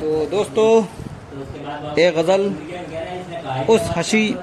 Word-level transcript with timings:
तो 0.00 0.26
दोस्तों 0.26 0.82
एक 1.98 2.14
गज़ल, 2.14 2.42
उस 3.70 3.80
हसी, 3.96 4.34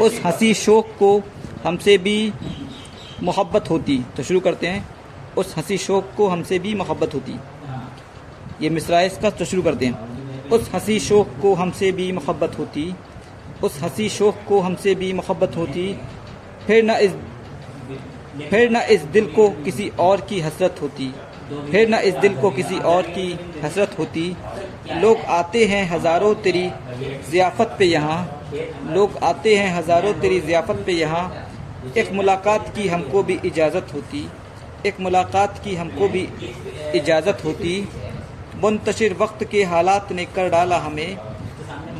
उस 0.00 0.20
हँसी 0.24 0.54
शोक 0.54 0.86
को 0.86 1.22
हमसे 1.64 1.98
भी 1.98 2.32
मोहब्बत 3.22 3.70
होती। 3.70 4.04
तो 4.16 4.22
शुरू 4.22 4.40
करते 4.40 4.66
हैं। 4.66 4.88
उस 5.36 5.54
हँसी 5.56 5.78
शोक 5.78 6.10
को 6.16 6.28
हमसे 6.28 6.58
भी 6.58 6.74
मोहब्बत 6.74 7.14
होती। 7.14 7.34
ये 8.62 8.70
मिसरा 8.70 9.00
इसका 9.00 9.30
तो 9.30 9.44
शुरू 9.44 9.62
करते 9.62 9.86
हैं। 9.86 10.48
उस 10.48 10.70
हँसी 10.74 11.00
शोक 11.00 11.28
को 11.42 11.54
हमसे 11.54 11.92
भी 11.92 12.12
मोहब्बत 12.12 12.58
होती। 12.58 12.94
उस 13.64 13.82
हँसी 13.82 14.08
शोक 14.08 14.36
को 14.48 14.60
हमसे 14.60 14.94
भी 14.94 15.12
मोहब्बत 15.12 15.56
होती। 15.56 16.00
फिर 16.66 16.84
न 16.84 16.90
इस, 16.90 17.12
फिर 18.50 18.70
न 18.70 18.76
इस 18.76 19.02
दिल 19.02 19.26
को 19.26 19.48
किसी 19.48 19.88
और 19.88 20.20
की 20.20 20.40
हसरत 20.40 20.76
होती। 20.82 21.14
फिर 21.70 21.88
न 21.88 21.94
इस 21.94 22.14
दिल 22.14 22.40
को 22.40 22.50
किसी 22.50 22.78
और 22.78 23.02
की 23.02 23.38
हसरत 23.64 23.98
होती। 23.98 24.36
लोग 24.92 25.20
आते 25.30 25.64
हैं 25.64 25.84
हज़ारों 25.90 26.34
तेरी 26.34 26.68
ज़ियाफ़त 27.30 27.76
पे 27.78 27.84
यहाँ। 27.84 28.18
लोग 28.86 29.16
आते 29.22 29.56
हैं 29.56 29.74
हज़ारों 29.74 30.12
तेरी 30.14 30.40
ज़ियाफ़त 30.40 30.82
पे 30.86 30.92
यहाँ। 30.92 31.48
एक 31.96 32.12
मुलाकात 32.12 32.68
की 32.76 32.88
हमको 32.88 33.22
भी 33.22 33.38
इजाज़त 33.44 33.94
होती। 33.94 34.26
एक 34.86 35.00
मुलाकात 35.00 35.60
की 35.64 35.74
हमको 35.74 36.08
भी 36.08 36.28
इजाज़त 36.94 37.44
होती। 37.44 37.76
मुंतशिर 38.62 39.14
वक्त 39.14 39.44
के 39.44 39.62
हालात 39.64 40.12
ने 40.12 40.24
कर 40.34 40.48
डाला 40.48 40.78
हमें। 40.78 41.16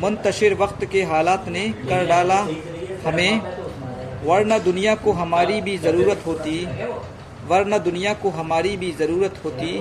मुंतशिर 0.01 0.53
वक्त 0.53 0.85
के 0.85 1.03
हालात 1.03 1.47
ने 1.47 1.67
कर 1.81 2.05
डाला 2.07 2.39
हमें। 3.05 3.41
वरना 4.25 4.57
दुनिया 4.59 4.95
को 4.95 5.11
हमारी 5.13 5.61
भी 5.61 5.77
ज़रूरत 5.77 6.23
होती। 6.25 6.65
वरना 7.47 7.77
दुनिया 7.79 8.13
को 8.13 8.29
हमारी 8.31 8.75
भी 8.77 8.91
ज़रूरत 8.91 9.41
होती। 9.45 9.71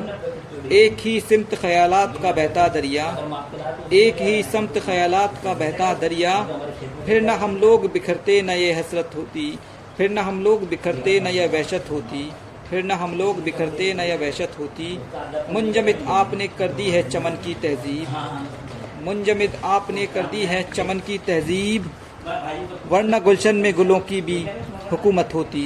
एक 0.76 0.96
ही 1.00 1.18
सिमत 1.20 1.54
ख्यालात 1.54 2.18
का 2.22 2.32
बहता 2.32 2.66
दरिया, 2.68 3.06
एक 3.92 4.20
ही 4.20 4.42
समत 4.42 4.78
ख्यालात 4.86 5.40
का 5.44 5.54
बहता 5.54 5.92
दरिया। 5.94 6.34
फिर 7.06 7.22
न 7.22 7.30
हम 7.40 7.56
लोग 7.56 7.90
बिखरते 7.92 8.40
न 8.42 8.50
ये 8.52 8.72
हसरत 8.72 9.10
होती, 9.16 9.46
फिर 9.96 10.10
न 10.10 10.18
हम 10.20 10.42
लोग 10.42 10.68
बिखरते 10.68 11.18
न 11.20 11.26
यह 11.28 11.50
वहशत 11.52 11.90
होती, 11.90 12.30
फिर 12.70 12.84
न 12.84 12.90
हम 12.92 13.16
लोग 13.18 13.42
बिखरते 13.42 13.92
न 13.94 14.00
यह 14.00 14.16
वहशत 14.16 14.56
होती। 14.58 14.98
मुंजमिद 15.52 16.04
आपने 16.10 16.46
कर 16.58 16.72
दी 16.72 16.88
है 16.90 17.08
चमन 17.10 17.38
की 17.44 17.54
तहजीब 17.62 19.04
मुंजमिद 19.04 19.58
आपने 19.64 20.06
कर 20.06 20.26
दी 20.26 20.44
है 20.44 20.62
चमन 20.72 20.98
की 20.98 21.18
तहजीब। 21.26 21.90
वरना 22.90 23.18
गुलशन 23.18 23.56
में 23.56 23.72
गुलों 23.74 23.98
की 24.02 24.20
भी 24.20 24.38
हुकूमत 24.90 25.34
होती। 25.34 25.64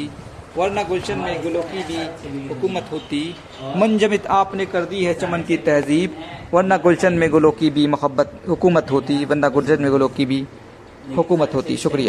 वरना 0.56 0.82
गुलशन 0.82 1.18
में 1.18 1.42
गुलों 1.42 1.62
की 1.62 1.82
भी 1.84 2.48
हुकूमत 2.48 2.88
होती। 2.92 3.34
मुंजमित 3.77 4.27
आपने 4.27 4.66
कर 4.66 4.84
दी 4.84 5.04
है 5.04 5.14
चमन 5.14 5.42
की 5.42 5.56
तहजीब। 5.56 6.14
वरना 6.54 6.77
गुलशन 6.77 7.12
में 7.12 7.30
गुलों 7.30 7.50
की 7.50 7.70
भी 7.70 7.86
मोहब्बत 7.86 8.41
हुकूमत 8.48 8.91
होती, 8.91 9.24
वरना 9.24 9.48
गुलशन 9.48 9.82
में 9.82 9.91
गुलों 9.91 10.08
की 10.08 10.24
भी 10.26 10.46
हुकूमत 11.16 11.54
होती। 11.54 11.76
शुक्रिया। 11.76 12.06